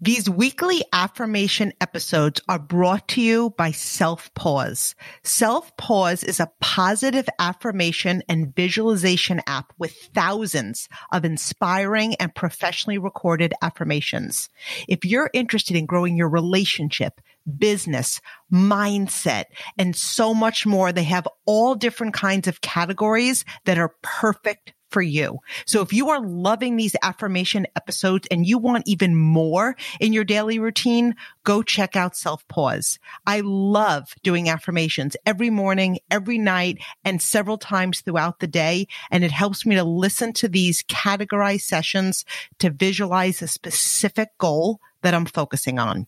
[0.00, 4.94] These weekly affirmation episodes are brought to you by Selfpause.
[5.24, 12.98] Self Pause is a positive affirmation and visualization app with thousands of inspiring and professionally
[12.98, 14.48] recorded affirmations.
[14.86, 17.20] If you're interested in growing your relationship,
[17.58, 18.20] business,
[18.52, 19.46] mindset,
[19.76, 25.02] and so much more, they have all different kinds of categories that are perfect for
[25.02, 25.38] you.
[25.66, 30.24] So if you are loving these affirmation episodes and you want even more in your
[30.24, 31.14] daily routine,
[31.44, 32.98] go check out Selfpause.
[33.26, 38.86] I love doing affirmations every morning, every night, and several times throughout the day.
[39.10, 42.24] And it helps me to listen to these categorized sessions
[42.58, 46.06] to visualize a specific goal that I'm focusing on.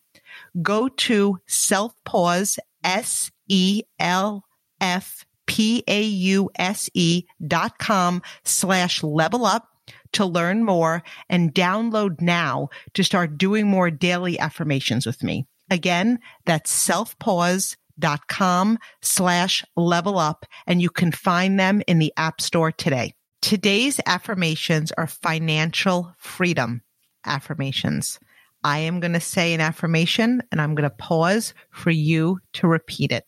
[0.62, 4.44] Go to Self Pause, S E L
[4.80, 9.66] F P-A-U-S-E dot com slash level up
[10.12, 15.48] to learn more and download now to start doing more daily affirmations with me.
[15.68, 22.70] Again, that's selfpause.com slash level up and you can find them in the app store
[22.70, 23.12] today.
[23.42, 26.80] Today's affirmations are financial freedom
[27.26, 28.20] affirmations.
[28.62, 32.68] I am going to say an affirmation and I'm going to pause for you to
[32.68, 33.26] repeat it.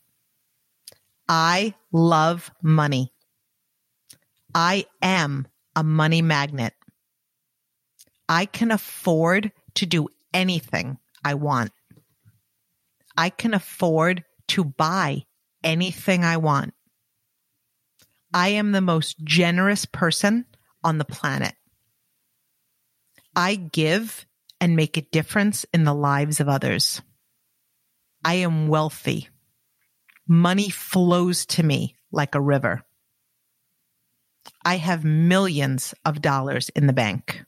[1.28, 3.12] I love money.
[4.54, 6.74] I am a money magnet.
[8.28, 11.72] I can afford to do anything I want.
[13.16, 15.24] I can afford to buy
[15.62, 16.74] anything I want.
[18.34, 20.46] I am the most generous person
[20.82, 21.54] on the planet.
[23.36, 24.26] I give
[24.60, 27.02] and make a difference in the lives of others.
[28.24, 29.28] I am wealthy.
[30.33, 32.83] Money flows to me like a river.
[34.64, 37.44] I have millions of dollars in the bank.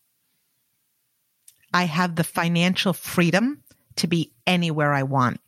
[1.72, 3.62] I have the financial freedom
[3.96, 5.40] to be anywhere I want.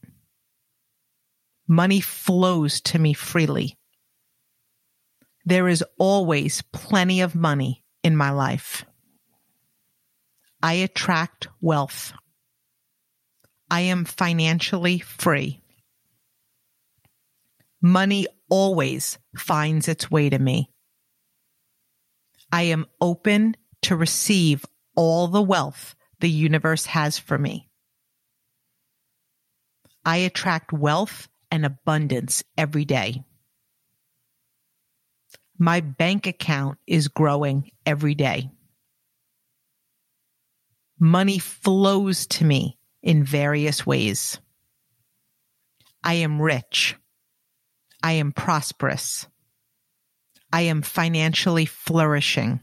[1.68, 3.76] Money flows to me freely.
[5.44, 8.86] There is always plenty of money in my life.
[10.62, 12.14] I attract wealth.
[13.70, 15.60] I am financially free.
[17.82, 20.70] Money always finds its way to me.
[22.52, 24.64] I am open to receive
[24.94, 27.68] all the wealth the universe has for me.
[30.04, 33.24] I attract wealth and abundance every day.
[35.58, 38.50] My bank account is growing every day.
[40.98, 44.38] Money flows to me in various ways.
[46.02, 46.96] I am rich.
[48.06, 49.26] I am prosperous.
[50.52, 52.60] I am financially flourishing.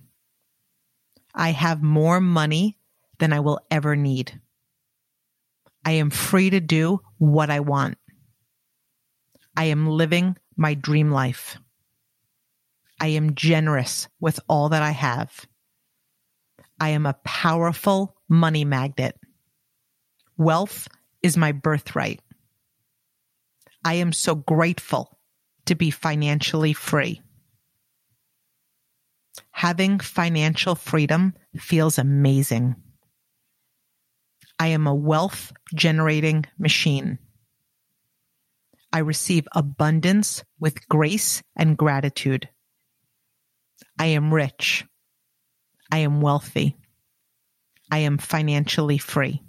[1.36, 2.78] I have more money
[3.20, 4.40] than I will ever need.
[5.84, 7.98] I am free to do what I want.
[9.54, 11.58] I am living my dream life.
[13.02, 15.46] I am generous with all that I have.
[16.80, 19.20] I am a powerful money magnet.
[20.38, 20.88] Wealth
[21.22, 22.22] is my birthright.
[23.84, 25.13] I am so grateful
[25.66, 27.22] to be financially free.
[29.52, 32.76] Having financial freedom feels amazing.
[34.60, 37.20] I am a wealth generating machine.
[38.92, 42.48] I receive abundance with grace and gratitude.
[43.98, 44.86] I am rich.
[45.92, 46.78] I am wealthy.
[47.92, 49.42] I am financially free.